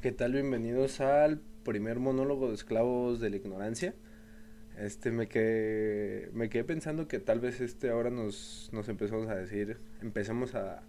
[0.00, 0.32] ¿Qué tal?
[0.32, 3.94] Bienvenidos al primer monólogo de esclavos de la ignorancia.
[4.78, 9.34] Este me quedé, me quedé pensando que tal vez este ahora nos, nos empezamos a
[9.34, 10.82] decir, empecemos a,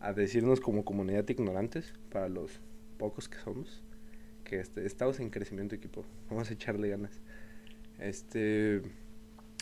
[0.00, 2.60] a decirnos como comunidad ignorantes para los
[2.98, 3.84] pocos que somos,
[4.42, 7.20] que este, estamos en crecimiento equipo, vamos a echarle ganas.
[8.00, 8.82] Este,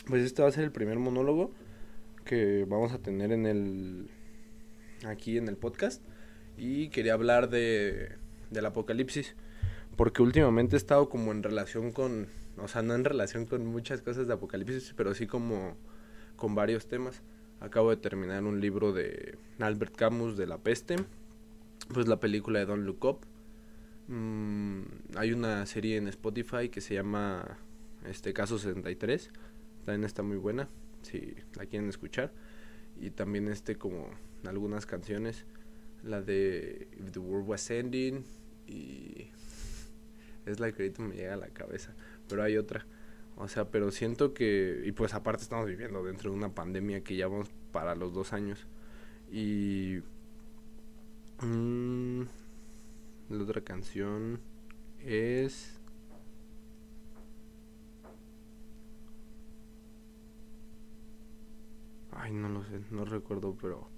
[0.07, 1.51] pues este va a ser el primer monólogo
[2.25, 4.09] que vamos a tener en el,
[5.05, 6.01] aquí en el podcast
[6.57, 9.35] y quería hablar de del apocalipsis,
[9.95, 12.27] porque últimamente he estado como en relación con,
[12.57, 15.75] o sea, no en relación con muchas cosas de apocalipsis, pero sí como
[16.35, 17.21] con varios temas.
[17.59, 20.97] Acabo de terminar un libro de Albert Camus de La Peste,
[21.93, 23.19] pues la película de Don't Look Up.
[24.07, 24.83] Mm,
[25.15, 27.57] hay una serie en Spotify que se llama
[28.05, 29.31] este Caso 63,
[29.85, 30.69] también está muy buena,
[31.01, 32.31] si la quieren escuchar.
[32.99, 34.09] Y también este como
[34.45, 35.45] algunas canciones
[36.03, 38.23] la de If the World Was Ending
[38.67, 39.27] y
[40.45, 41.93] es la que ahorita me llega a la cabeza,
[42.27, 42.85] pero hay otra.
[43.35, 47.15] O sea, pero siento que, y pues aparte estamos viviendo dentro de una pandemia que
[47.15, 48.65] ya vamos para los dos años.
[49.31, 49.99] Y...
[51.41, 52.23] Mmm,
[53.29, 54.39] la otra canción
[54.99, 55.73] es...
[62.11, 63.89] Ay, no lo sé, no recuerdo, pero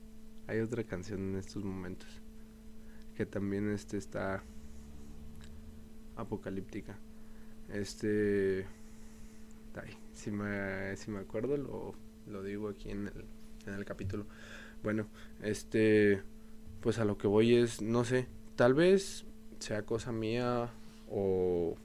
[0.49, 2.09] hay otra canción en estos momentos
[3.15, 4.43] que también este está
[6.15, 6.97] apocalíptica.
[7.71, 8.65] Este
[10.13, 11.93] si me si me acuerdo lo,
[12.25, 13.25] lo digo aquí en el,
[13.67, 14.25] en el capítulo.
[14.81, 15.07] Bueno,
[15.43, 16.23] este
[16.81, 19.25] pues a lo que voy es no sé, tal vez
[19.59, 20.71] sea cosa mía
[21.09, 21.75] o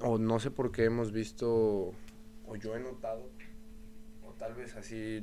[0.00, 1.92] o no sé por qué hemos visto
[2.46, 3.28] o yo he notado
[4.24, 5.20] o tal vez así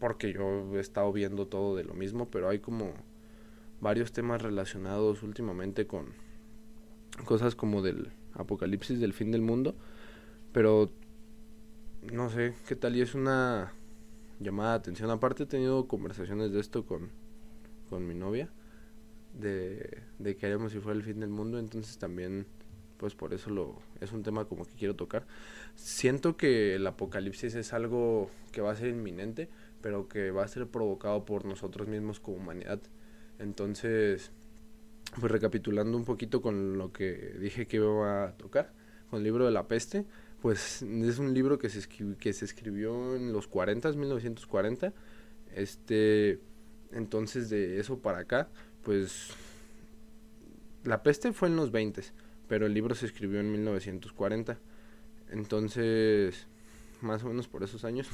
[0.00, 2.94] porque yo he estado viendo todo de lo mismo, pero hay como
[3.80, 6.06] varios temas relacionados últimamente con
[7.24, 9.76] cosas como del apocalipsis del fin del mundo,
[10.52, 10.90] pero
[12.12, 13.72] no sé qué tal y es una
[14.40, 15.10] llamada de atención.
[15.10, 17.10] Aparte he tenido conversaciones de esto con,
[17.88, 18.48] con mi novia,
[19.38, 22.46] de, de que haremos si fuera el fin del mundo, entonces también
[22.96, 25.26] pues por eso lo es un tema como que quiero tocar.
[25.74, 29.48] Siento que el apocalipsis es algo que va a ser inminente,
[29.80, 32.80] pero que va a ser provocado por nosotros mismos como humanidad.
[33.38, 34.32] Entonces,
[35.18, 38.72] pues recapitulando un poquito con lo que dije que iba a tocar,
[39.08, 40.04] con el libro de la peste,
[40.40, 41.86] pues es un libro que se,
[42.18, 44.92] que se escribió en los 40, 1940.
[45.54, 46.38] Este,
[46.92, 48.48] entonces de eso para acá,
[48.82, 49.30] pues
[50.84, 52.02] la peste fue en los 20,
[52.48, 54.58] pero el libro se escribió en 1940.
[55.30, 56.46] Entonces,
[57.00, 58.08] más o menos por esos años,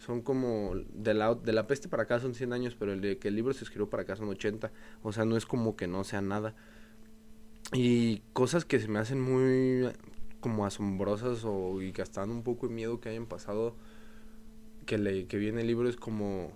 [0.00, 3.18] son como de la, de la peste para acá son 100 años, pero el de
[3.18, 4.72] que el libro se escribió para acá son 80.
[5.02, 6.54] O sea, no es como que no sea nada.
[7.74, 9.92] Y cosas que se me hacen muy
[10.40, 13.76] como asombrosas o y que hasta dan un poco de miedo que hayan pasado
[14.86, 16.50] que le que viene el libro es como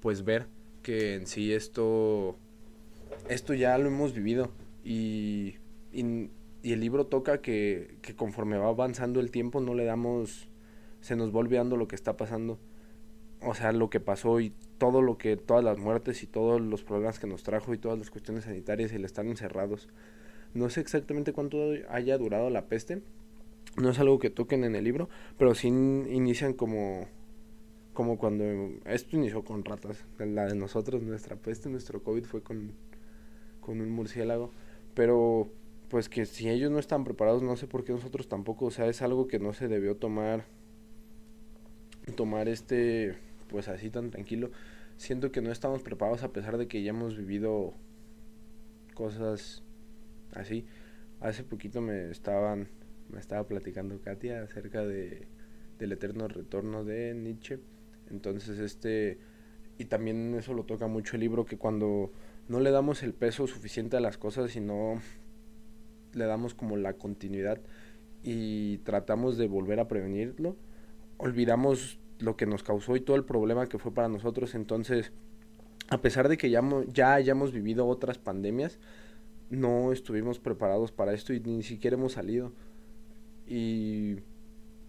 [0.00, 0.46] pues ver
[0.82, 2.38] que en sí esto
[3.28, 4.50] esto ya lo hemos vivido
[4.82, 5.56] y,
[5.92, 6.30] y,
[6.62, 10.48] el libro toca que, que conforme va avanzando el tiempo no le damos
[11.02, 12.58] se nos va olvidando lo que está pasando
[13.42, 16.82] o sea, lo que pasó y todo lo que, todas las muertes y todos los
[16.82, 19.88] problemas que nos trajo y todas las cuestiones sanitarias y el estar encerrados.
[20.54, 23.02] No sé exactamente cuánto haya durado la peste,
[23.76, 27.06] no es algo que toquen en el libro, pero sí inician como,
[27.92, 28.44] como cuando
[28.86, 32.72] esto inició con ratas, la de nosotros, nuestra peste, nuestro COVID fue con,
[33.60, 34.50] con un murciélago,
[34.94, 35.48] pero
[35.90, 38.86] pues que si ellos no están preparados, no sé por qué nosotros tampoco, o sea,
[38.86, 40.44] es algo que no se debió tomar,
[42.16, 43.16] tomar este
[43.48, 44.50] pues así tan tranquilo.
[44.96, 47.74] Siento que no estamos preparados a pesar de que ya hemos vivido
[48.94, 49.62] cosas
[50.34, 50.66] así.
[51.20, 52.68] Hace poquito me estaban
[53.10, 55.26] me estaba platicando Katia acerca de
[55.78, 57.60] del eterno retorno de Nietzsche.
[58.10, 59.18] Entonces este
[59.78, 62.10] y también eso lo toca mucho el libro que cuando
[62.48, 65.00] no le damos el peso suficiente a las cosas y no
[66.14, 67.60] le damos como la continuidad
[68.22, 70.56] y tratamos de volver a prevenirlo,
[71.18, 74.54] olvidamos lo que nos causó y todo el problema que fue para nosotros.
[74.54, 75.12] Entonces,
[75.88, 76.62] a pesar de que ya,
[76.92, 78.78] ya hayamos vivido otras pandemias,
[79.50, 82.52] no estuvimos preparados para esto y ni siquiera hemos salido.
[83.46, 84.16] Y,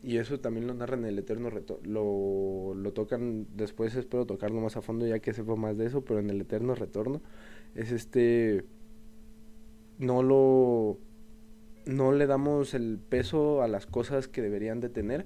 [0.03, 1.87] y eso también lo narran en el Eterno Retorno.
[1.89, 6.01] Lo, lo tocan después, espero tocarlo más a fondo ya que sepa más de eso,
[6.03, 7.21] pero en el Eterno Retorno
[7.75, 8.65] es este...
[9.97, 10.97] No lo...
[11.85, 15.25] No le damos el peso a las cosas que deberían de tener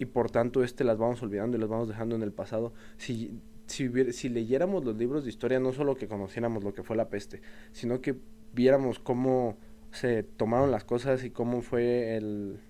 [0.00, 2.72] y por tanto este las vamos olvidando y las vamos dejando en el pasado.
[2.96, 6.96] Si, si, si leyéramos los libros de historia, no solo que conociéramos lo que fue
[6.96, 7.42] la peste,
[7.72, 8.16] sino que
[8.54, 9.58] viéramos cómo
[9.92, 12.60] se tomaron las cosas y cómo fue el,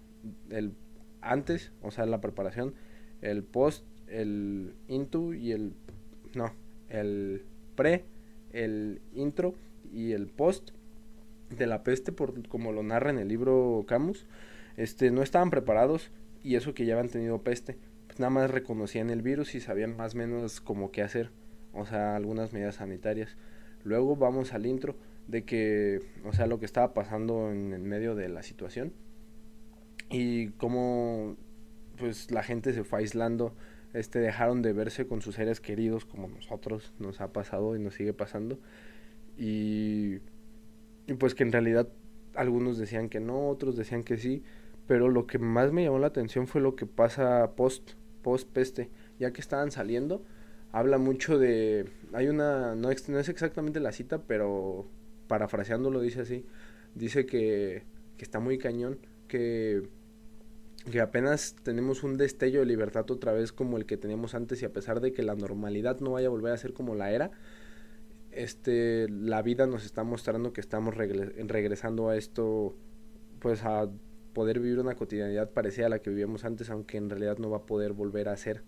[0.51, 0.75] el
[1.21, 2.75] antes, o sea, la preparación,
[3.23, 5.75] el post, el into y el
[6.35, 6.53] no,
[6.89, 7.45] el
[7.77, 8.07] pre,
[8.53, 9.55] el intro
[9.93, 10.73] y el post
[11.57, 14.27] de la peste por como lo narra en el libro Camus,
[14.77, 16.11] este no estaban preparados
[16.43, 19.97] y eso que ya habían tenido peste, pues nada más reconocían el virus y sabían
[19.97, 21.31] más o menos como qué hacer,
[21.73, 23.37] o sea, algunas medidas sanitarias.
[23.85, 24.97] Luego vamos al intro
[25.29, 28.93] de que, o sea, lo que estaba pasando en, en medio de la situación
[30.11, 31.37] y cómo
[31.97, 33.55] pues la gente se fue aislando,
[33.93, 37.95] este dejaron de verse con sus seres queridos como nosotros nos ha pasado y nos
[37.95, 38.59] sigue pasando
[39.37, 40.19] y,
[41.07, 41.89] y pues que en realidad
[42.35, 44.45] algunos decían que no, otros decían que sí,
[44.91, 47.93] pero lo que más me llamó la atención fue lo que pasa post
[48.23, 48.91] post peste,
[49.21, 50.25] ya que estaban saliendo,
[50.73, 54.89] habla mucho de hay una no, no es exactamente la cita, pero
[55.29, 56.45] parafraseando lo dice así,
[56.97, 57.85] dice que,
[58.17, 58.99] que está muy cañón,
[59.29, 59.89] que,
[60.91, 64.65] que apenas tenemos un destello de libertad otra vez como el que teníamos antes y
[64.65, 67.31] a pesar de que la normalidad no vaya a volver a ser como la era,
[68.33, 72.75] este, la vida nos está mostrando que estamos regresando a esto,
[73.39, 73.89] pues a
[74.33, 77.59] poder vivir una cotidianidad parecida a la que vivíamos antes, aunque en realidad no va
[77.59, 78.63] a poder volver a ser.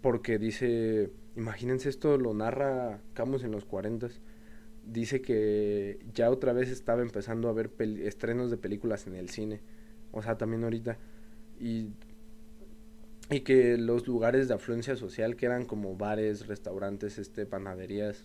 [0.00, 4.08] Porque dice, imagínense esto, lo narra Camus en los 40
[4.86, 7.70] dice que ya otra vez estaba empezando a ver
[8.02, 9.60] estrenos de películas en el cine.
[10.12, 10.98] O sea, también ahorita.
[11.60, 11.88] Y,
[13.30, 18.24] y que los lugares de afluencia social, que eran como bares, restaurantes, este, panaderías,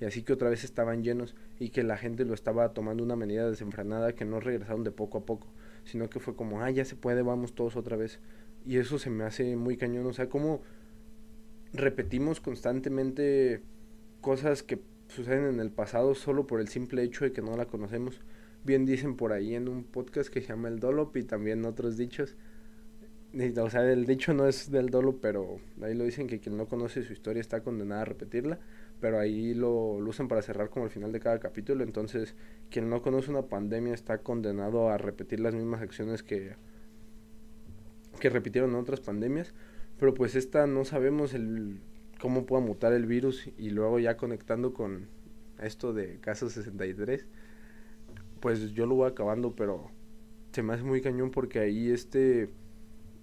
[0.00, 3.16] y así que otra vez estaban llenos y que la gente lo estaba tomando una
[3.16, 5.46] medida desenfrenada que no regresaron de poco a poco,
[5.84, 8.20] sino que fue como, ah, ya se puede, vamos todos otra vez.
[8.66, 10.62] Y eso se me hace muy cañón, o sea, como
[11.72, 13.62] repetimos constantemente
[14.20, 17.66] cosas que suceden en el pasado solo por el simple hecho de que no la
[17.66, 18.20] conocemos.
[18.64, 21.96] Bien dicen por ahí en un podcast que se llama El Dolop y también otros
[21.98, 22.36] dichos.
[23.60, 26.66] O sea, el dicho no es del dolo, pero ahí lo dicen que quien no
[26.66, 28.60] conoce su historia está condenado a repetirla.
[29.04, 31.84] Pero ahí lo, lo usan para cerrar como el final de cada capítulo.
[31.84, 32.34] Entonces,
[32.70, 36.56] quien no conoce una pandemia está condenado a repetir las mismas acciones que,
[38.18, 39.52] que repitieron en otras pandemias.
[39.98, 41.80] Pero pues esta no sabemos el
[42.18, 45.08] cómo pueda mutar el virus y luego ya conectando con
[45.60, 47.26] esto de caso 63,
[48.40, 49.90] pues yo lo voy acabando, pero
[50.52, 52.48] se me hace muy cañón porque ahí este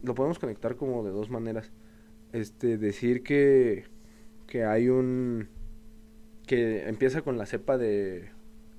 [0.03, 1.71] lo podemos conectar como de dos maneras.
[2.33, 3.85] Este decir que
[4.45, 5.47] que hay un
[6.51, 8.27] que empieza con la cepa de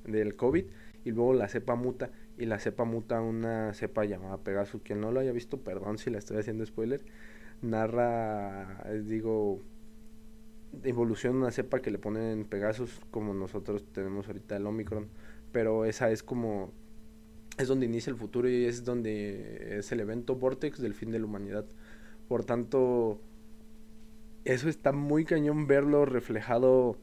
[0.04, 0.66] del COVID
[1.06, 4.82] y luego la cepa muta y la cepa muta una cepa llamada Pegasus.
[4.82, 7.00] Quien no lo haya visto, perdón si la estoy haciendo spoiler,
[7.62, 9.62] narra, digo,
[10.82, 15.08] evoluciona una cepa que le ponen Pegasus como nosotros tenemos ahorita el Omicron,
[15.50, 16.74] pero esa es como
[17.56, 21.20] es donde inicia el futuro y es donde es el evento Vortex del fin de
[21.20, 21.64] la humanidad.
[22.28, 23.18] Por tanto,
[24.44, 26.98] eso está muy cañón verlo reflejado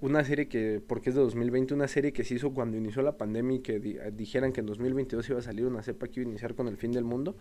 [0.00, 3.16] una serie que, porque es de 2020, una serie que se hizo cuando inició la
[3.16, 3.78] pandemia y que
[4.12, 6.76] dijeran que en 2022 iba a salir una cepa que iba a iniciar con el
[6.76, 7.36] fin del mundo,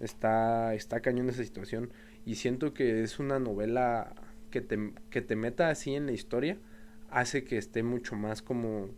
[0.00, 1.90] está, está cañón esa situación.
[2.24, 4.14] Y siento que es una novela
[4.50, 6.58] que te, que te meta así en la historia
[7.10, 8.88] hace que esté mucho más como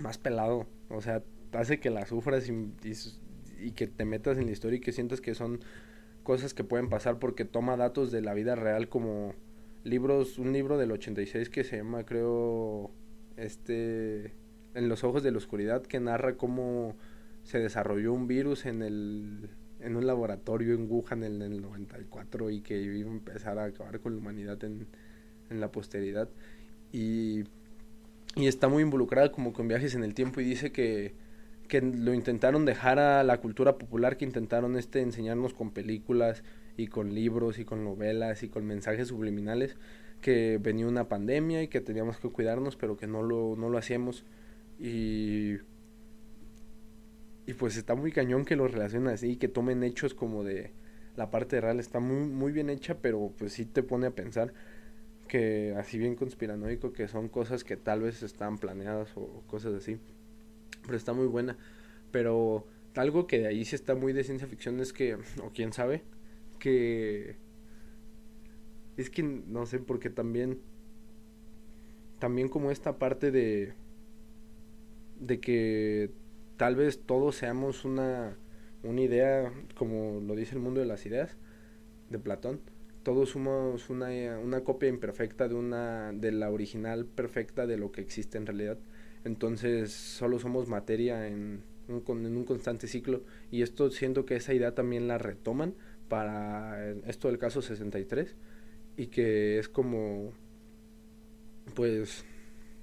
[0.00, 1.22] más pelado, o sea,
[1.52, 5.34] hace que la sufras y, que te metas en la historia y que sientas que
[5.34, 5.60] son
[6.22, 9.34] cosas que pueden pasar porque toma datos de la vida real como
[9.84, 12.90] libros, un libro del 86 que se llama creo
[13.36, 14.34] este
[14.74, 16.96] en los ojos de la oscuridad que narra cómo
[17.42, 22.60] se desarrolló un virus en el en un laboratorio en Wuhan en el 94 y
[22.60, 24.86] que iba a empezar a acabar con la humanidad en,
[25.48, 26.28] en la posteridad.
[26.92, 27.44] Y,
[28.36, 31.14] y, está muy involucrada como con viajes en el tiempo y dice que,
[31.68, 36.42] que lo intentaron dejar a la cultura popular, que intentaron este enseñarnos con películas
[36.76, 39.76] y con libros y con novelas y con mensajes subliminales,
[40.20, 43.78] que venía una pandemia y que teníamos que cuidarnos, pero que no lo, no lo
[43.78, 44.24] hacíamos.
[44.78, 45.58] Y
[47.50, 50.70] y pues está muy cañón que lo relacionen así, que tomen hechos como de
[51.16, 54.54] la parte real, está muy, muy bien hecha, pero pues sí te pone a pensar
[55.26, 59.98] que así bien conspiranoico, que son cosas que tal vez están planeadas o cosas así.
[60.84, 61.56] Pero está muy buena.
[62.12, 65.72] Pero algo que de ahí sí está muy de ciencia ficción es que, o quién
[65.72, 66.02] sabe,
[66.60, 67.36] que...
[68.96, 70.60] Es que no sé, porque también...
[72.20, 73.74] También como esta parte de...
[75.18, 76.12] De que
[76.56, 78.36] tal vez todos seamos una,
[78.84, 81.36] una idea, como lo dice el mundo de las ideas,
[82.10, 82.60] de Platón,
[83.02, 88.02] todos somos una, una copia imperfecta de una de la original perfecta de lo que
[88.02, 88.78] existe en realidad.
[89.24, 94.54] Entonces solo somos materia en un, en un constante ciclo y esto siento que esa
[94.54, 95.74] idea también la retoman
[96.10, 98.36] para esto del caso 63
[98.98, 100.32] y que es como
[101.74, 102.24] pues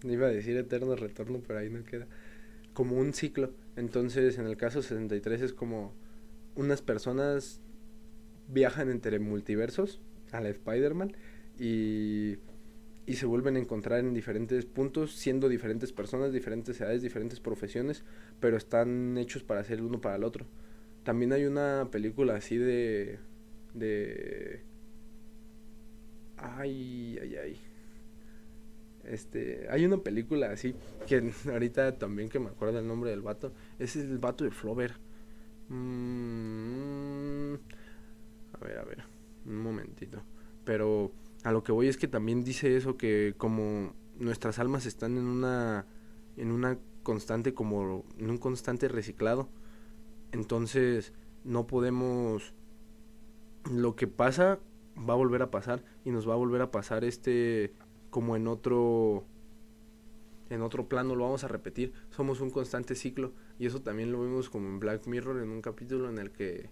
[0.03, 2.07] iba a decir eterno retorno pero ahí no queda
[2.73, 5.93] como un ciclo entonces en el caso 63 es como
[6.55, 7.59] unas personas
[8.47, 9.99] viajan entre multiversos
[10.31, 11.15] a la Spider-Man
[11.59, 12.37] y,
[13.05, 18.03] y se vuelven a encontrar en diferentes puntos, siendo diferentes personas, diferentes edades, diferentes profesiones,
[18.39, 20.45] pero están hechos para ser uno para el otro.
[21.07, 23.17] También hay una película así de...
[23.73, 24.61] de...
[26.35, 27.57] Ay, ay, ay.
[29.05, 30.75] Este, hay una película así
[31.07, 34.95] que ahorita también que me acuerdo el nombre del vato, es el vato de Flover.
[35.69, 37.53] Mm,
[38.51, 39.05] a ver, a ver,
[39.45, 40.21] un momentito.
[40.65, 41.13] Pero
[41.45, 45.23] a lo que voy es que también dice eso que como nuestras almas están en
[45.23, 45.85] una
[46.35, 49.47] en una constante como en un constante reciclado.
[50.31, 52.53] Entonces, no podemos
[53.71, 54.59] lo que pasa
[54.97, 57.73] va a volver a pasar y nos va a volver a pasar este
[58.09, 59.25] como en otro
[60.49, 61.91] en otro plano lo vamos a repetir.
[62.09, 65.61] Somos un constante ciclo y eso también lo vimos como en Black Mirror en un
[65.61, 66.69] capítulo en el que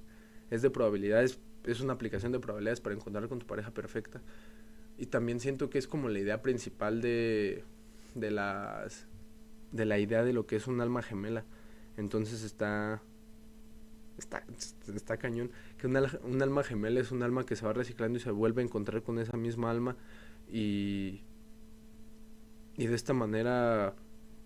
[0.49, 4.21] es de probabilidades, es una aplicación de probabilidades para encontrar con tu pareja perfecta.
[4.97, 7.63] Y también siento que es como la idea principal de,
[8.13, 9.07] de las
[9.71, 11.43] de la idea de lo que es un alma gemela.
[11.97, 13.01] Entonces está
[14.17, 14.43] está,
[14.93, 18.21] está cañón que un, un alma gemela es un alma que se va reciclando y
[18.21, 19.95] se vuelve a encontrar con esa misma alma
[20.47, 21.21] y
[22.77, 23.95] y de esta manera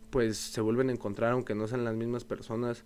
[0.10, 2.84] pues se vuelven a encontrar aunque no sean las mismas personas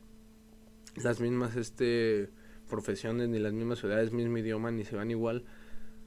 [0.95, 2.29] las mismas este
[2.69, 5.45] profesiones ni las mismas ciudades mismo idioma ni se van igual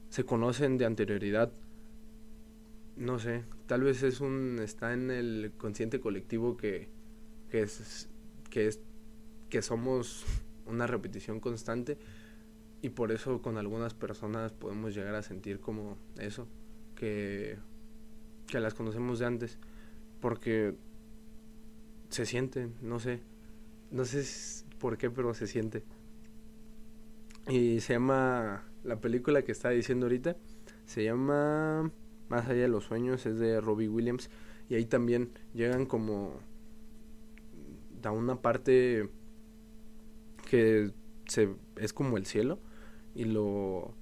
[0.09, 1.51] se conocen de anterioridad.
[2.95, 6.89] No sé tal vez es un está en el consciente colectivo que
[7.49, 8.09] que es
[8.49, 8.79] que es
[9.49, 10.25] que somos
[10.67, 11.97] una repetición constante
[12.81, 16.47] y por eso con algunas personas podemos llegar a sentir como eso
[16.95, 17.57] que
[18.47, 19.59] que las conocemos de antes,
[20.21, 20.75] porque
[22.09, 23.19] se siente, no sé,
[23.91, 24.23] no sé
[24.79, 25.83] por qué, pero se siente.
[27.49, 30.37] Y se llama, la película que está diciendo ahorita,
[30.85, 31.91] se llama
[32.29, 34.29] Más allá de los sueños, es de Robbie Williams,
[34.69, 36.39] y ahí también llegan como
[38.03, 39.09] a una parte
[40.49, 40.91] que
[41.27, 42.59] se, es como el cielo,
[43.13, 43.93] y lo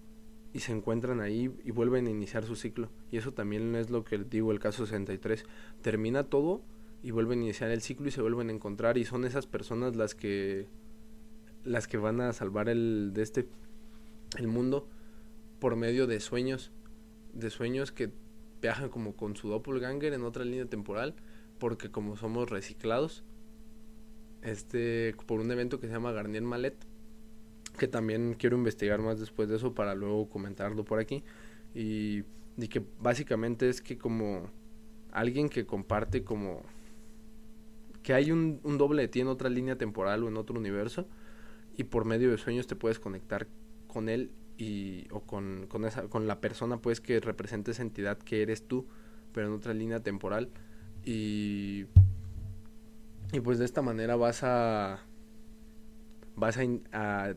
[0.55, 2.89] y se encuentran ahí y vuelven a iniciar su ciclo.
[3.11, 5.43] Y eso también es lo que digo el caso 63.
[5.81, 6.63] Termina todo
[7.03, 9.97] y vuelven a iniciar el ciclo y se vuelven a encontrar y son esas personas
[9.97, 10.69] las que
[11.65, 13.49] las que van a salvar el de este
[14.37, 14.87] el mundo
[15.59, 16.71] por medio de sueños,
[17.33, 18.11] de sueños que
[18.61, 21.15] viajan como con su doppelganger en otra línea temporal,
[21.59, 23.25] porque como somos reciclados
[24.45, 26.75] este por un evento que se llama Garnier Malet
[27.75, 31.23] que también quiero investigar más después de eso para luego comentarlo por aquí.
[31.73, 32.23] Y,
[32.69, 34.49] que básicamente es que como
[35.11, 36.61] alguien que comparte como
[38.01, 41.05] que hay un, un doble de ti en otra línea temporal o en otro universo
[41.75, 43.47] y por medio de sueños te puedes conectar
[43.87, 48.17] con él y o con, con esa con la persona pues que representa esa entidad
[48.17, 48.85] que eres tú
[49.33, 50.49] pero en otra línea temporal
[51.03, 51.87] y
[53.31, 55.03] y pues de esta manera vas a
[56.35, 57.35] vas a,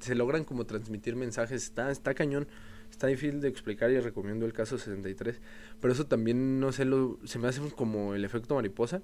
[0.00, 2.48] se logran como transmitir mensajes, está, está cañón,
[2.90, 5.40] está difícil de explicar y recomiendo el caso 63,
[5.80, 9.02] pero eso también no sé, lo, se me hace como el efecto mariposa,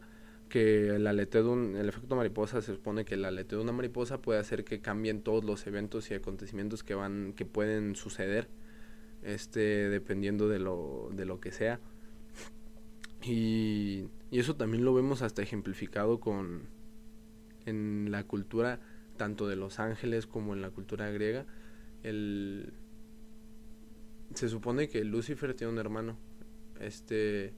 [0.48, 3.72] que el aleteo de un, el efecto mariposa se supone que el aleteo de una
[3.72, 8.48] mariposa puede hacer que cambien todos los eventos y acontecimientos que van, que pueden suceder,
[9.22, 11.80] este, dependiendo de lo, de lo que sea.
[13.22, 13.83] Y,
[14.34, 16.66] y eso también lo vemos hasta ejemplificado con
[17.66, 18.80] en la cultura
[19.16, 21.46] tanto de los ángeles como en la cultura griega,
[22.02, 22.72] el
[24.34, 26.18] se supone que Lucifer tiene un hermano,
[26.80, 27.54] este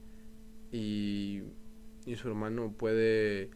[0.71, 1.41] y,
[2.05, 3.49] y su hermano puede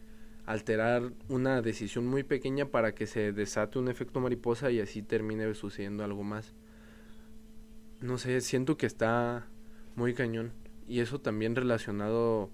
[0.44, 5.54] alterar una decisión muy pequeña para que se desate un efecto mariposa y así termine
[5.54, 6.54] sucediendo algo más.
[8.00, 9.46] No sé, siento que está
[9.94, 10.50] muy cañón
[10.88, 12.50] y eso también relacionado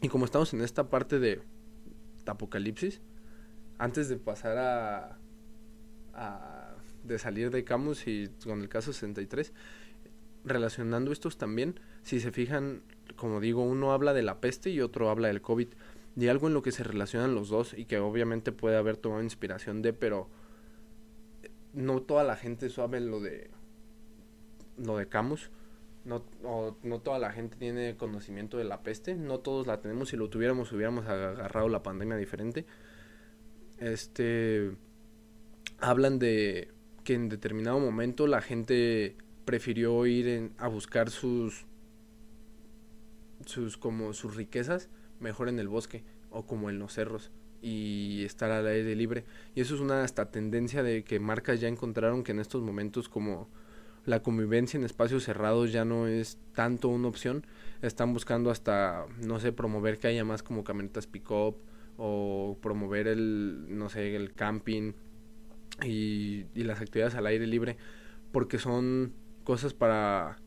[0.00, 1.40] y como estamos en esta parte de
[2.26, 3.00] apocalipsis,
[3.78, 5.18] antes de pasar a,
[6.14, 6.74] a
[7.04, 9.52] de salir de Camus y con el caso 63,
[10.44, 12.82] relacionando estos también, si se fijan,
[13.16, 15.68] como digo, uno habla de la peste y otro habla del COVID,
[16.16, 19.22] y algo en lo que se relacionan los dos y que obviamente puede haber tomado
[19.22, 20.28] inspiración de, pero
[21.72, 23.50] no toda la gente sabe lo de
[24.76, 25.50] lo de Camus.
[26.08, 26.24] No,
[26.82, 30.30] no toda la gente tiene conocimiento de la peste, no todos la tenemos, si lo
[30.30, 32.64] tuviéramos hubiéramos agarrado la pandemia diferente.
[33.76, 34.72] Este
[35.80, 36.72] hablan de
[37.04, 41.66] que en determinado momento la gente prefirió ir a buscar sus
[43.46, 44.88] sus como sus riquezas
[45.20, 47.30] mejor en el bosque o como en los cerros
[47.62, 49.24] y estar al aire libre
[49.54, 53.08] y eso es una hasta tendencia de que marcas ya encontraron que en estos momentos
[53.08, 53.48] como
[54.08, 57.46] la convivencia en espacios cerrados ya no es tanto una opción.
[57.82, 61.56] Están buscando hasta no sé promover que haya más como camionetas pick up
[61.98, 64.92] o promover el no sé el camping
[65.84, 67.76] y, y las actividades al aire libre
[68.32, 69.12] porque son
[69.44, 70.38] cosas para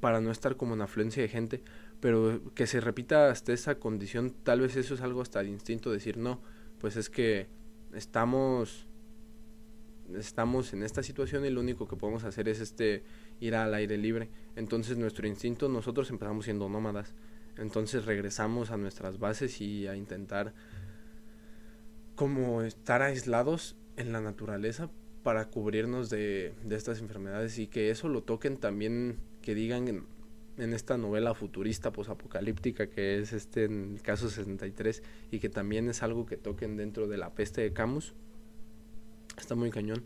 [0.00, 1.62] para no estar como en afluencia de gente.
[2.00, 5.92] Pero que se repita hasta esa condición, tal vez eso es algo hasta el instinto
[5.92, 6.42] decir, no,
[6.78, 7.46] pues es que
[7.94, 8.88] estamos
[10.22, 13.02] estamos en esta situación y lo único que podemos hacer es este
[13.40, 14.28] ir al aire libre.
[14.56, 17.14] Entonces nuestro instinto, nosotros empezamos siendo nómadas.
[17.58, 20.54] Entonces regresamos a nuestras bases y a intentar
[22.14, 24.90] como estar aislados en la naturaleza
[25.22, 30.06] para cubrirnos de, estas enfermedades y que eso lo toquen también, que digan
[30.56, 33.68] en esta novela futurista posapocalíptica que es este
[34.02, 38.14] caso 63 y que también es algo que toquen dentro de la peste de Camus
[39.36, 40.02] está muy cañón.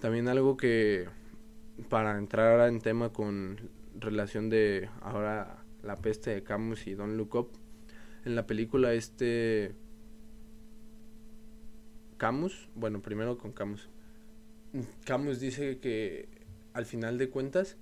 [0.00, 1.08] También algo que
[1.88, 3.58] para entrar en tema con
[3.98, 7.50] relación de ahora la peste de Camus y Don Look Up
[8.24, 9.74] en la película este
[12.16, 13.88] Camus bueno primero con Camus.
[15.04, 16.28] Camus dice que
[16.72, 17.76] al final de cuentas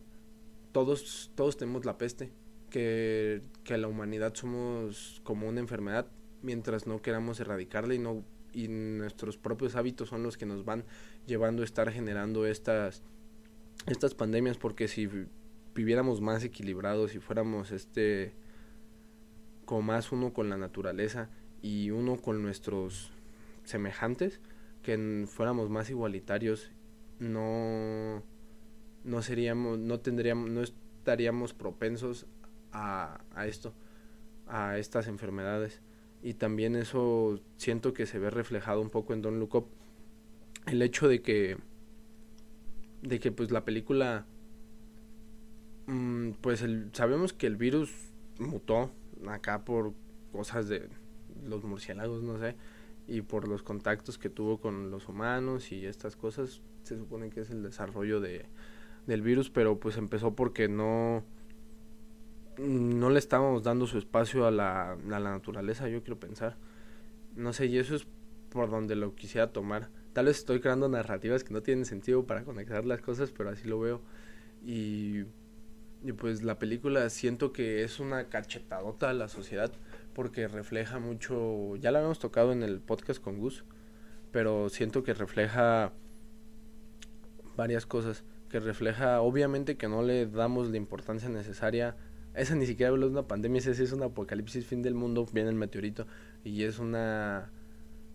[0.72, 2.30] todos, todos tenemos la peste,
[2.70, 6.06] que, que la humanidad somos como una enfermedad
[6.42, 10.84] mientras no queramos erradicarla y no y nuestros propios hábitos son los que nos van
[11.26, 13.02] llevando a estar generando estas
[13.86, 15.08] estas pandemias porque si
[15.74, 18.32] viviéramos más equilibrados y fuéramos este
[19.64, 21.30] como más uno con la naturaleza
[21.62, 23.12] y uno con nuestros
[23.64, 24.40] semejantes
[24.82, 26.70] que fuéramos más igualitarios
[27.18, 28.22] no
[29.04, 32.26] no seríamos, no tendríamos, no estaríamos propensos
[32.72, 33.72] a, a esto,
[34.46, 35.80] a estas enfermedades.
[36.22, 39.66] Y también eso siento que se ve reflejado un poco en Don Look Up.
[40.66, 41.56] El hecho de que,
[43.02, 44.26] de que pues la película,
[45.86, 47.90] mm, pues sabemos que el virus
[48.38, 48.90] mutó
[49.28, 49.94] acá por
[50.32, 50.88] cosas de
[51.44, 52.54] los murciélagos, no sé,
[53.08, 57.40] y por los contactos que tuvo con los humanos y estas cosas, se supone que
[57.40, 58.46] es el desarrollo de,
[59.06, 61.24] del virus, pero pues empezó porque no
[62.60, 66.56] no le estábamos dando su espacio a la, a la naturaleza, yo quiero pensar.
[67.36, 68.06] No sé, y eso es
[68.50, 69.88] por donde lo quisiera tomar.
[70.12, 73.68] Tal vez estoy creando narrativas que no tienen sentido para conectar las cosas, pero así
[73.68, 74.00] lo veo.
[74.64, 75.24] Y,
[76.02, 79.72] y pues la película siento que es una cachetadota a la sociedad
[80.14, 83.64] porque refleja mucho, ya la habíamos tocado en el podcast con Gus,
[84.32, 85.92] pero siento que refleja
[87.56, 91.96] varias cosas que refleja, obviamente que no le damos la importancia necesaria.
[92.34, 95.56] Esa ni siquiera es una pandemia, ese es un apocalipsis, fin del mundo, viene el
[95.56, 96.06] meteorito
[96.44, 97.50] y es una,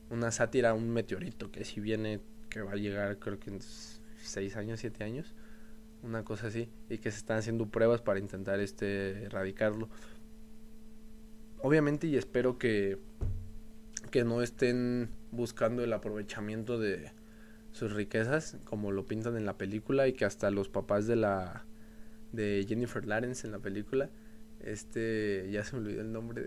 [0.10, 3.60] una sátira un meteorito que si viene, que va a llegar creo que en
[4.22, 5.34] seis años, siete años,
[6.02, 9.90] una cosa así, y que se están haciendo pruebas para intentar este erradicarlo.
[11.62, 13.00] Obviamente y espero que,
[14.12, 17.12] que no estén buscando el aprovechamiento de,
[17.76, 21.66] sus riquezas, como lo pintan en la película, y que hasta los papás de la
[22.36, 24.10] de Jennifer Lawrence en la película,
[24.60, 26.42] este, ya se me olvidó el nombre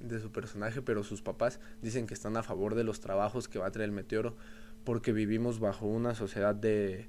[0.00, 3.58] de, su personaje, pero sus papás dicen que están a favor de los trabajos que
[3.58, 4.36] va a traer el meteoro,
[4.84, 7.08] porque vivimos bajo una sociedad de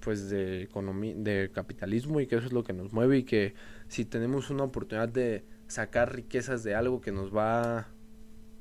[0.00, 3.54] pues de economía de capitalismo y que eso es lo que nos mueve y que
[3.88, 7.88] si tenemos una oportunidad de sacar riquezas de algo que nos va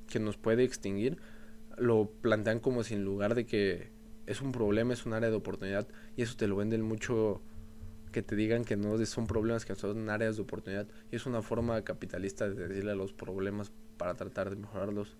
[0.10, 1.18] que nos puede extinguir
[1.78, 3.92] lo plantean como si en lugar de que
[4.26, 7.42] es un problema, es un área de oportunidad y eso te lo venden mucho
[8.14, 11.42] que te digan que no son problemas, que son áreas de oportunidad y es una
[11.42, 15.18] forma capitalista de decirle a los problemas para tratar de mejorarlos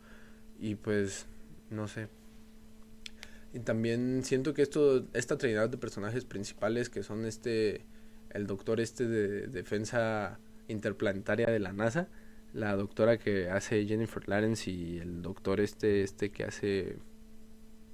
[0.58, 1.26] y pues
[1.70, 2.08] no sé.
[3.54, 7.86] Y también siento que esto esta trinidad de personajes principales que son este
[8.30, 12.08] el doctor este de defensa interplanetaria de la NASA,
[12.54, 16.98] la doctora que hace Jennifer Lawrence y el doctor este este que hace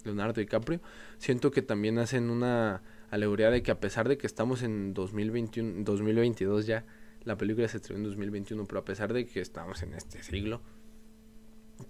[0.06, 0.80] Leonardo DiCaprio,
[1.18, 5.84] siento que también hacen una alegoría de que a pesar de que estamos en 2021,
[5.84, 6.86] 2022 ya,
[7.24, 10.62] la película se estrenó en 2021, pero a pesar de que estamos en este siglo,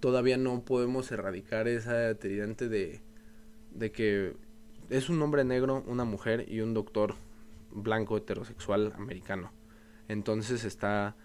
[0.00, 3.00] todavía no podemos erradicar esa tridente de,
[3.72, 4.36] de que
[4.88, 7.14] es un hombre negro, una mujer y un doctor
[7.70, 9.52] blanco heterosexual americano.
[10.08, 11.16] Entonces está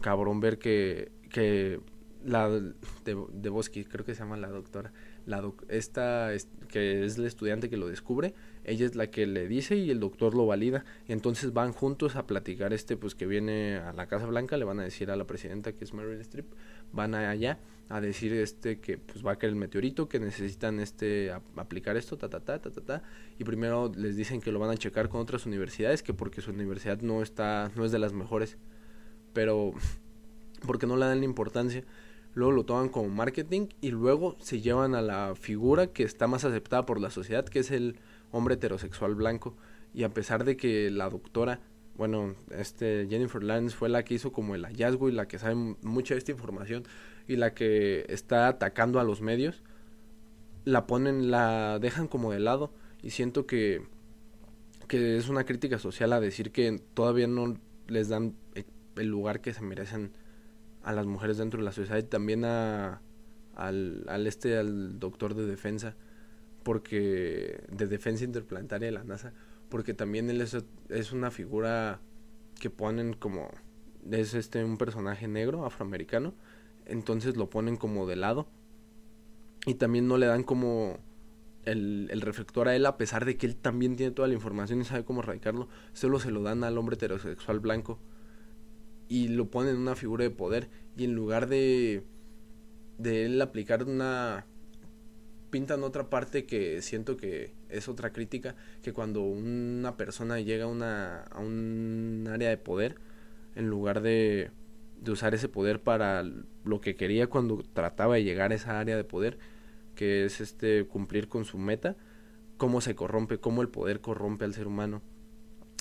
[0.00, 1.80] cabrón ver que, que
[2.24, 4.92] la de, de Bosque, creo que se llama la doctora,
[5.24, 6.30] la esta
[6.68, 8.34] que es la estudiante que lo descubre,
[8.66, 10.84] ella es la que le dice y el doctor lo valida.
[11.06, 14.80] Entonces van juntos a platicar este pues que viene a la Casa Blanca, le van
[14.80, 16.46] a decir a la presidenta que es Meryl Streep,
[16.92, 21.32] van allá a decir este que pues va a caer el meteorito, que necesitan este
[21.54, 23.02] aplicar esto, ta ta ta ta ta ta.
[23.38, 26.50] Y primero les dicen que lo van a checar con otras universidades, que porque su
[26.50, 28.58] universidad no está no es de las mejores,
[29.32, 29.74] pero
[30.66, 31.84] porque no le dan la importancia.
[32.34, 36.44] Luego lo toman como marketing y luego se llevan a la figura que está más
[36.44, 37.96] aceptada por la sociedad, que es el
[38.30, 39.56] hombre heterosexual blanco.
[39.94, 41.60] Y a pesar de que la doctora,
[41.96, 45.54] bueno, este Jennifer Lance fue la que hizo como el hallazgo y la que sabe
[45.82, 46.84] mucha de esta información
[47.26, 49.62] y la que está atacando a los medios,
[50.64, 53.82] la ponen, la dejan como de lado y siento que
[54.86, 57.56] que es una crítica social a decir que todavía no
[57.88, 58.34] les dan
[58.96, 60.12] el lugar que se merecen
[60.82, 63.02] a las mujeres dentro de la sociedad y también a,
[63.54, 65.96] al, al este, al doctor de defensa,
[66.66, 69.32] porque de defensa interplanetaria de la NASA,
[69.68, 72.00] porque también él es, una figura
[72.58, 73.48] que ponen como,
[74.10, 76.34] es este un personaje negro, afroamericano,
[76.84, 78.48] entonces lo ponen como de lado
[79.64, 80.98] y también no le dan como
[81.62, 84.80] el, el, reflector a él a pesar de que él también tiene toda la información
[84.80, 88.00] y sabe cómo erradicarlo, solo se lo dan al hombre heterosexual blanco
[89.08, 92.02] y lo pone en una figura de poder y en lugar de
[92.98, 94.46] de él aplicar una
[95.50, 100.68] pintan otra parte que siento que es otra crítica que cuando una persona llega a
[100.68, 102.96] una a un área de poder
[103.54, 104.50] en lugar de
[105.00, 106.24] de usar ese poder para
[106.64, 109.38] lo que quería cuando trataba de llegar a esa área de poder
[109.94, 111.96] que es este cumplir con su meta
[112.56, 115.02] cómo se corrompe cómo el poder corrompe al ser humano.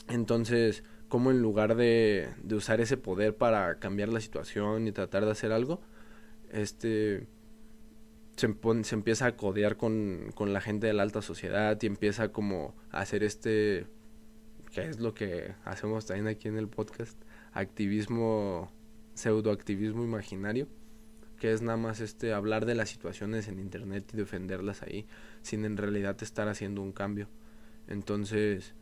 [0.09, 5.23] Entonces como en lugar de, de usar ese poder para cambiar la situación y tratar
[5.25, 5.81] de hacer algo,
[6.51, 7.27] este
[8.35, 8.47] se,
[8.95, 13.01] empieza a codear con, con la gente de la alta sociedad y empieza como a
[13.01, 13.87] hacer este,
[14.71, 17.17] que es lo que hacemos también aquí en el podcast,
[17.53, 18.71] activismo,
[19.13, 20.67] pseudoactivismo imaginario,
[21.39, 25.07] que es nada más este hablar de las situaciones en internet y defenderlas ahí,
[25.41, 27.27] sin en realidad estar haciendo un cambio.
[27.87, 28.73] Entonces,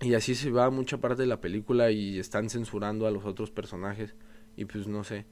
[0.00, 3.50] y así se va mucha parte de la película y están censurando a los otros
[3.50, 4.14] personajes.
[4.56, 5.26] Y pues no sé.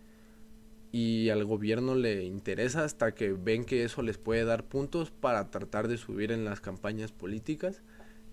[0.90, 5.50] Y al gobierno le interesa hasta que ven que eso les puede dar puntos para
[5.50, 7.82] tratar de subir en las campañas políticas.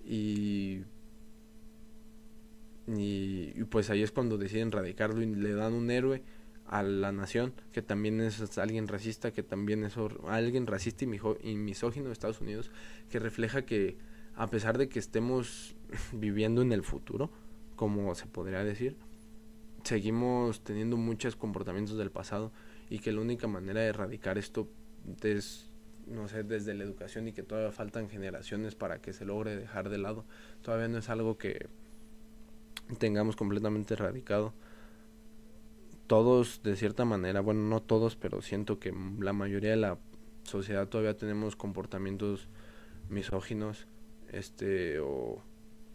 [0.05, 0.83] Y,
[2.87, 6.23] y, pues ahí es cuando deciden radicarlo y le dan un héroe
[6.67, 9.95] a la nación, que también es alguien racista, que también es
[10.27, 11.09] alguien racista y,
[11.43, 12.71] y misógino de Estados Unidos,
[13.09, 13.97] que refleja que
[14.35, 15.75] a pesar de que estemos
[16.13, 17.31] viviendo en el futuro,
[17.75, 18.95] como se podría decir,
[19.85, 22.51] seguimos teniendo muchos comportamientos del pasado
[22.89, 24.67] y que la única manera de erradicar esto
[25.21, 25.71] es,
[26.07, 29.89] no sé, desde la educación y que todavía faltan generaciones para que se logre dejar
[29.89, 30.25] de lado.
[30.63, 31.69] Todavía no es algo que
[32.97, 34.53] tengamos completamente erradicado.
[36.07, 39.99] Todos, de cierta manera, bueno, no todos, pero siento que la mayoría de la
[40.43, 42.47] sociedad todavía tenemos comportamientos
[43.09, 43.87] misóginos
[44.31, 45.43] este o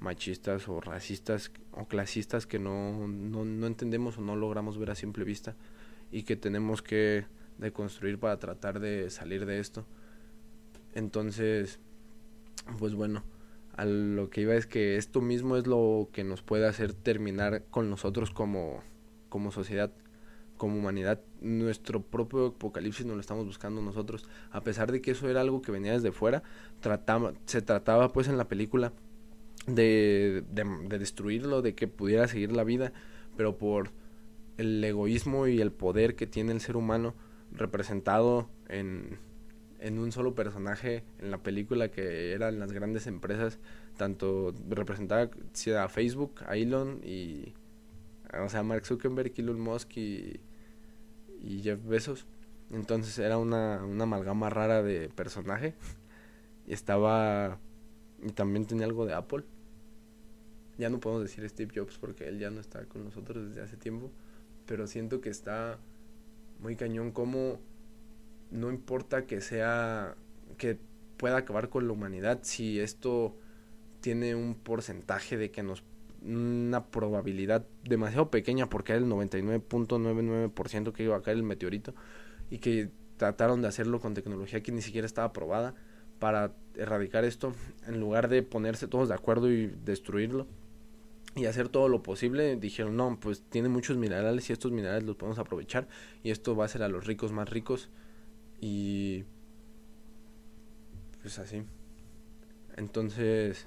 [0.01, 4.95] machistas o racistas o clasistas que no, no, no entendemos o no logramos ver a
[4.95, 5.55] simple vista
[6.11, 7.27] y que tenemos que
[7.59, 9.85] deconstruir para tratar de salir de esto.
[10.95, 11.79] Entonces,
[12.79, 13.23] pues bueno,
[13.77, 17.65] a lo que iba es que esto mismo es lo que nos puede hacer terminar
[17.71, 18.83] con nosotros como,
[19.29, 19.93] como sociedad,
[20.57, 21.21] como humanidad.
[21.41, 24.29] Nuestro propio apocalipsis no lo estamos buscando nosotros.
[24.51, 26.43] A pesar de que eso era algo que venía desde fuera,
[26.81, 28.93] trataba, se trataba pues en la película
[29.67, 32.93] de, de, destruirlo, de que pudiera seguir la vida,
[33.37, 33.91] pero por
[34.59, 37.15] el egoísmo y el poder que tiene el ser humano
[37.53, 39.19] representado en,
[39.79, 43.59] en un solo personaje en la película que eran las grandes empresas,
[43.97, 45.31] tanto representaba
[45.83, 47.55] a Facebook, a Elon y
[48.33, 50.41] o sea, Mark Zuckerberg, Elon Musk y,
[51.43, 52.27] y Jeff Bezos.
[52.71, 55.75] Entonces era una, una amalgama rara de personaje.
[56.67, 57.59] Y estaba
[58.23, 59.45] y también tenía algo de Apple.
[60.81, 63.77] Ya no podemos decir Steve Jobs porque él ya no está con nosotros desde hace
[63.77, 64.11] tiempo.
[64.65, 65.79] Pero siento que está
[66.59, 67.61] muy cañón como
[68.51, 70.17] no importa que sea
[70.57, 70.79] que
[71.19, 73.37] pueda acabar con la humanidad si esto
[74.01, 75.85] tiene un porcentaje de que nos
[76.23, 81.95] una probabilidad demasiado pequeña porque era el 99.99% que iba a caer el meteorito
[82.51, 85.75] y que trataron de hacerlo con tecnología que ni siquiera estaba probada
[86.19, 87.55] para erradicar esto,
[87.87, 90.47] en lugar de ponerse todos de acuerdo y destruirlo
[91.37, 95.17] y hacer todo lo posible, dijeron, no, pues tiene muchos minerales y estos minerales los
[95.17, 95.89] podemos aprovechar
[96.23, 97.89] y esto va a hacer a los ricos más ricos
[98.61, 99.25] y
[101.23, 101.63] pues así.
[102.77, 103.67] Entonces,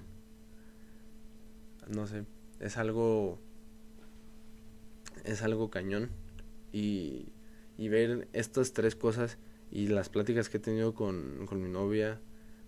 [1.88, 2.26] no sé,
[2.60, 3.40] es algo
[5.24, 6.10] es algo cañón
[6.72, 7.28] y,
[7.78, 9.38] y ver estas tres cosas
[9.72, 12.20] y las pláticas que he tenido con, con mi novia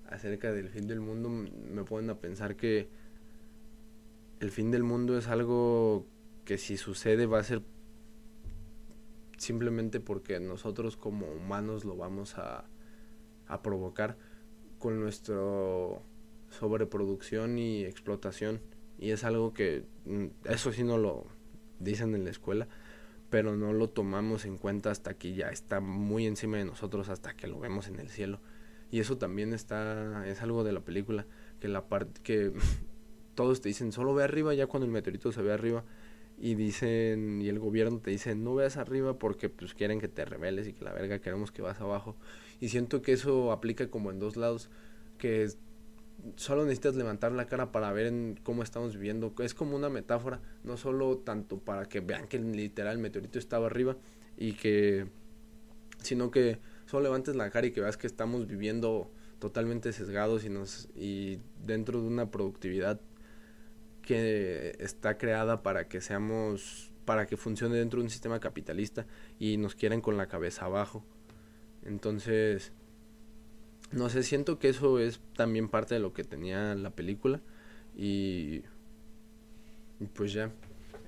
[0.07, 2.87] acerca del fin del mundo me ponen a pensar que
[4.39, 6.05] el fin del mundo es algo
[6.43, 7.63] que si sucede va a ser
[9.37, 12.65] simplemente porque nosotros como humanos lo vamos a,
[13.47, 14.17] a provocar
[14.79, 15.35] con nuestra
[16.49, 18.61] sobreproducción y explotación.
[18.97, 21.25] Y es algo que mm, eso sí no lo
[21.79, 22.67] dicen en la escuela
[23.29, 27.35] pero no lo tomamos en cuenta hasta que ya está muy encima de nosotros hasta
[27.35, 28.39] que lo vemos en el cielo.
[28.91, 31.25] Y eso también está es algo de la película
[31.59, 32.53] que la parte que
[33.35, 35.83] todos te dicen solo ve arriba ya cuando el meteorito se ve arriba
[36.37, 40.25] y dicen y el gobierno te dice no veas arriba porque pues quieren que te
[40.25, 42.15] rebeles y que la verga queremos que vas abajo
[42.59, 44.69] y siento que eso aplica como en dos lados
[45.17, 45.49] que
[46.35, 49.33] solo necesitas levantar la cara para ver en cómo estamos viviendo.
[49.39, 53.67] Es como una metáfora no solo tanto para que vean que literal el meteorito estaba
[53.67, 53.97] arriba
[54.37, 55.07] y que
[56.01, 60.49] sino que solo levantes la cara y que veas que estamos viviendo totalmente sesgados y
[60.49, 62.99] nos y dentro de una productividad
[64.05, 69.05] que está creada para que seamos, para que funcione dentro de un sistema capitalista
[69.39, 71.03] y nos quieren con la cabeza abajo.
[71.83, 72.71] Entonces,
[73.91, 77.41] no sé, siento que eso es también parte de lo que tenía la película
[77.95, 78.63] y,
[79.99, 80.51] y pues ya,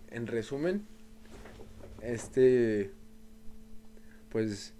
[0.10, 0.86] en resumen,
[2.02, 2.92] este,
[4.30, 4.74] pues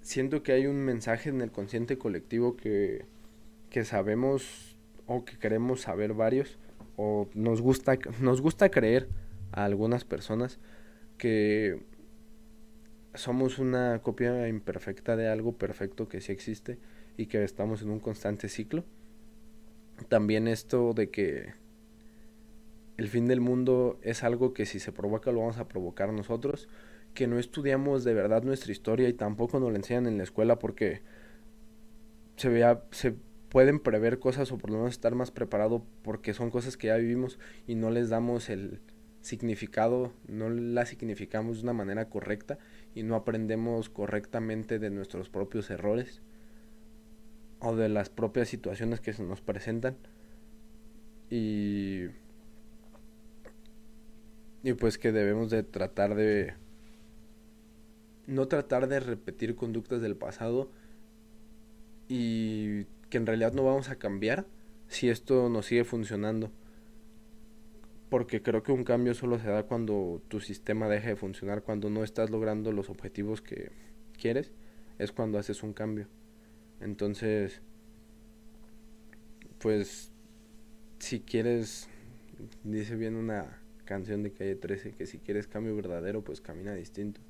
[0.00, 3.04] siento que hay un mensaje en el consciente colectivo que,
[3.70, 4.75] que sabemos
[5.06, 6.58] o que queremos saber varios
[6.96, 9.08] o nos gusta nos gusta creer
[9.52, 10.58] a algunas personas
[11.18, 11.82] que
[13.14, 16.78] somos una copia imperfecta de algo perfecto que sí existe
[17.16, 18.84] y que estamos en un constante ciclo.
[20.08, 21.54] También esto de que
[22.98, 26.68] el fin del mundo es algo que si se provoca lo vamos a provocar nosotros,
[27.14, 30.58] que no estudiamos de verdad nuestra historia y tampoco nos la enseñan en la escuela
[30.58, 31.02] porque
[32.36, 33.14] se vea se
[33.56, 36.96] pueden prever cosas o por lo menos estar más preparado porque son cosas que ya
[36.96, 38.80] vivimos y no les damos el
[39.22, 42.58] significado, no las significamos de una manera correcta
[42.94, 46.20] y no aprendemos correctamente de nuestros propios errores
[47.60, 49.96] o de las propias situaciones que se nos presentan.
[51.30, 52.08] Y
[54.64, 56.52] y pues que debemos de tratar de
[58.26, 60.70] no tratar de repetir conductas del pasado
[62.06, 64.46] y que en realidad no vamos a cambiar
[64.88, 66.50] si esto nos sigue funcionando.
[68.08, 71.90] Porque creo que un cambio solo se da cuando tu sistema deja de funcionar, cuando
[71.90, 73.72] no estás logrando los objetivos que
[74.18, 74.52] quieres,
[74.98, 76.06] es cuando haces un cambio.
[76.80, 77.62] Entonces,
[79.58, 80.12] pues,
[80.98, 81.88] si quieres,
[82.62, 87.20] dice bien una canción de calle 13, que si quieres cambio verdadero, pues camina distinto.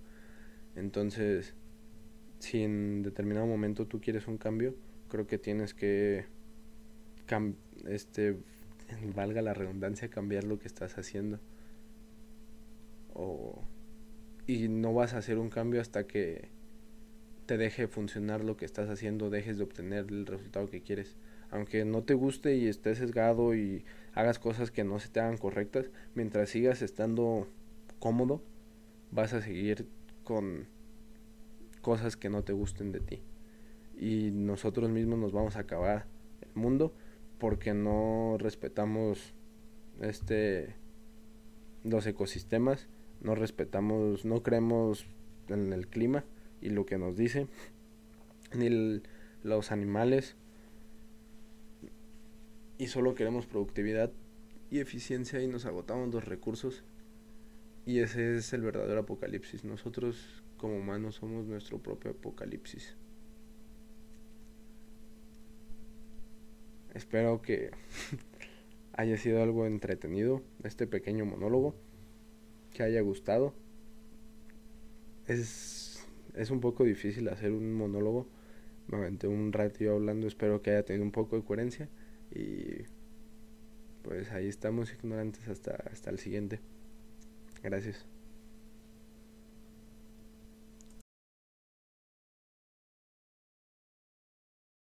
[0.75, 1.55] Entonces,
[2.39, 4.75] si en determinado momento tú quieres un cambio,
[5.09, 6.27] creo que tienes que
[7.87, 8.37] este
[9.15, 11.41] valga la redundancia cambiar lo que estás haciendo
[13.15, 13.63] o
[14.47, 16.51] y no vas a hacer un cambio hasta que
[17.47, 21.17] te deje funcionar lo que estás haciendo, dejes de obtener el resultado que quieres.
[21.51, 25.37] Aunque no te guste y estés sesgado y hagas cosas que no se te hagan
[25.37, 27.49] correctas, mientras sigas estando
[27.99, 28.41] cómodo,
[29.11, 29.89] vas a seguir
[30.23, 30.67] con
[31.81, 33.23] cosas que no te gusten de ti
[33.97, 36.07] y nosotros mismos nos vamos a acabar
[36.43, 36.93] el mundo
[37.39, 39.35] porque no respetamos
[40.01, 40.75] este
[41.85, 42.89] los ecosistemas,
[43.21, 45.07] no respetamos, no creemos
[45.49, 46.25] en el clima
[46.61, 47.47] y lo que nos dice,
[48.55, 49.01] ni
[49.43, 50.37] los animales,
[52.79, 54.13] y solo queremos productividad
[54.71, 56.85] y eficiencia y nos agotamos los recursos.
[57.87, 59.65] Y ese es el verdadero apocalipsis.
[59.65, 62.97] Nosotros como humanos somos nuestro propio apocalipsis.
[66.97, 67.71] Espero que
[68.95, 71.75] haya sido algo entretenido este pequeño monólogo,
[72.73, 73.53] que haya gustado.
[75.27, 78.27] Es, es un poco difícil hacer un monólogo.
[78.89, 81.91] Me aventé un rato hablando, espero que haya tenido un poco de coherencia.
[82.35, 82.85] Y
[84.03, 86.61] pues ahí estamos ignorantes hasta, hasta el siguiente.
[87.63, 88.16] Gracias.